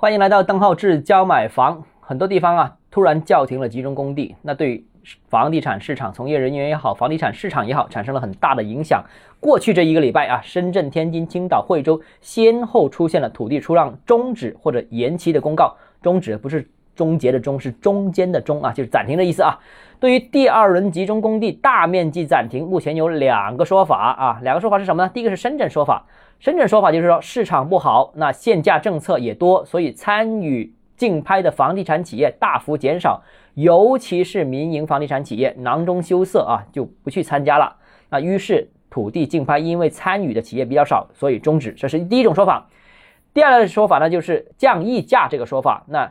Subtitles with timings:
[0.00, 1.84] 欢迎来到邓浩志教买房。
[2.00, 4.82] 很多地方啊，突然叫停了集中供地，那对
[5.28, 9.04] 房地产市场从业人员也好，房地产市场也好，产生了很大的影响。
[9.40, 15.76] 过去这一个礼拜啊，深圳、天津、青岛、惠州先后出现了土地出让终止或者延期的公告。
[16.00, 19.58] 终止不是终结的终，是中间的中啊，就是暂停的意思啊。
[19.98, 25.10] 对于第二轮集中供地大面积暂停，目前有两个说法啊，两个说法是什么呢？
[25.12, 26.06] 第一个是深圳说法。
[26.40, 33.22] 深圳说法就是说市场不好，那限价政策也多，所以参与竞拍的房地产企业大幅减少，
[33.52, 37.76] 尤其是民营房地产企业囊中羞涩啊，就不去参加了。
[38.08, 41.72] 那于是土地竞拍因为参与的企业比较少，所以终止。
[41.72, 42.66] 这是第一种说法。
[43.34, 45.84] 第二个说法呢，就是降溢价这个说法。
[45.88, 46.10] 那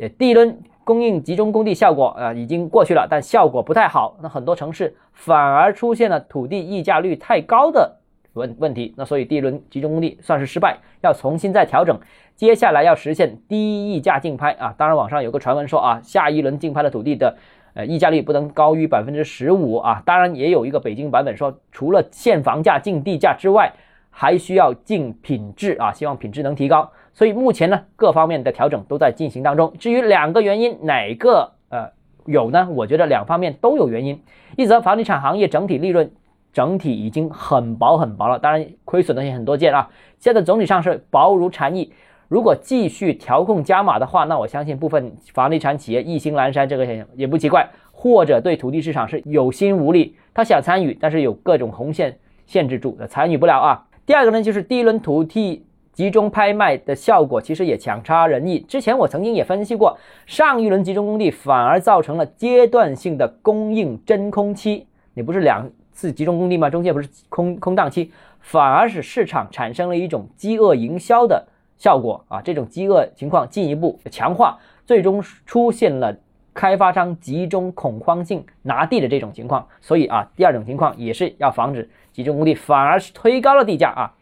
[0.00, 4.16] 呃，第一轮供应集中供地效果啊已经过去了，但效果不太好。
[4.22, 7.97] 那很多城市反而出现了土地溢价率太高的。
[8.38, 12.00] 问问题，那所以第一轮集中供地算是失败，要重新再调整。
[12.36, 14.72] 接下来要实现低溢价竞拍啊！
[14.78, 17.36] 当然，网上有个传闻说啊，下一轮竞拍的土地的
[17.74, 20.00] 呃溢价率不能高于百分之十五啊。
[20.06, 23.72] 当然，也有一个北京版本说，除了限房价、竞地价之外，
[24.10, 26.88] 还需要竞品质啊，希望品质能提高。
[27.12, 29.74] 所以目前呢，各方面的调整都在进行当中。
[29.80, 31.90] 至于两个原因哪个呃
[32.24, 32.68] 有呢？
[32.70, 34.22] 我觉得两方面都有原因。
[34.56, 36.12] 一则房地产行业整体利润。
[36.58, 39.88] 整体已经很薄很薄了，当然亏损的也很多件啊。
[40.18, 41.92] 现在总体上是薄如蝉翼。
[42.26, 46.84] 如果继续调控加码的话，那我相信部分房地产企业意兴阑珊，这个
[47.14, 47.68] 也不奇怪。
[47.92, 53.86] 或者对土地市场是有心无力，他想参与，但是有各种红线限制住，参与不了啊。
[54.04, 58.58] 第二个呢，就是第一轮土地集中拍卖的效果其实也强差人意。
[58.58, 65.70] 之前我曾经也分析过，上一轮集中供地反而造成了阶段性的供应真空期，你不是两。
[65.98, 71.44] 次集中供地嘛，中介不是空空档期，反而使市场产生了一种饥饿营销的
[71.76, 72.40] 效果啊！
[72.40, 76.16] 这种饥饿情况进一步强化，最终出现了
[76.54, 79.66] 开发商集中恐慌性拿地的这种情况。
[79.80, 84.14] 所以啊，第二种情况也是要防止集中供地，反而是推高了地价啊。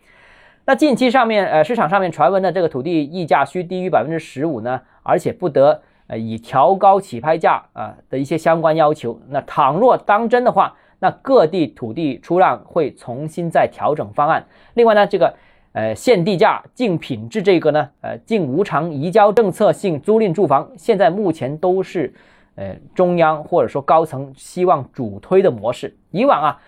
[0.65, 9.21] 那近期上面呃市场上面传闻的这个土地溢价需低于百分之十五呢，而且不得呃以调高起拍价啊的一些相关要求。
[9.29, 14.47] 那倘若当真的话，那各地土地出让会重新再调整方案。
[14.75, 15.35] 另外呢，这个
[15.73, 22.15] 呃限地价、净品质这个呢，呃净无偿移交政策性租赁住房，现在目前都是
[22.55, 25.95] 呃中央或者说高层希望主推的模式。
[26.11, 26.59] 以往啊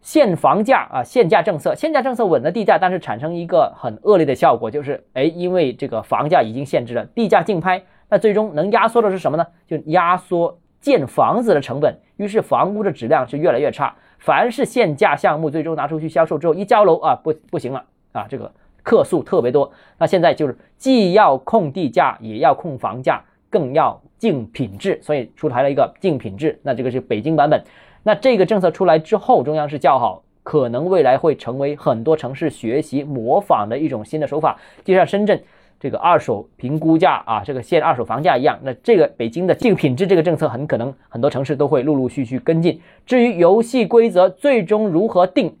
[0.00, 9.44] 限房价啊限价政策，限价政策稳了地价，但是产生一个很恶劣的效果，就是哎因为这个房价已经限制了，地价竞拍，那最终能压缩的是什么呢？
[9.66, 10.56] 就压缩。
[10.82, 13.92] 建房子的成本，于是房屋的质量是越来越差。
[14.18, 18.52] 凡是限价项目，最终拿出去销售之后，一交楼啊，不不行了啊，这个
[18.84, 19.72] 客诉特别多。
[19.98, 26.56] 那现在就是既要控地价，也要控房价，更要竞品质，所以出台了一个竞品质。
[26.62, 27.60] 那这个是北京版本。
[28.04, 35.42] 那这个政策出来之后，中央是叫好，可能未来会成为很多城市学习模仿的一种新的手法，就像深圳。
[35.82, 42.80] 这个二手评估价啊，这个限二手房价一样，那这个北京的净品质这个政策，很可能很多城市都会陆陆续续跟进。
[43.04, 45.56] 至于游戏规则最终如何定，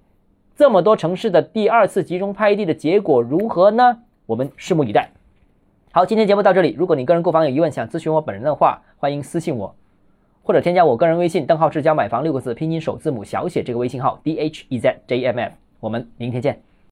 [0.54, 3.98] 这么多城市的第二次集中拍地的结果如何呢？
[4.26, 5.10] 我们拭目以待。
[5.90, 6.72] 好，今天节目到这里。
[6.78, 9.74] 如果你个人购房有疑问，想咨询我本人的话，欢迎私信我，
[10.44, 15.50] 或者添加我个人微信“邓浩志教买房”六个字拼音首字母小写这个微信号 d h e z j m m。
[15.80, 16.71] 我们明天见。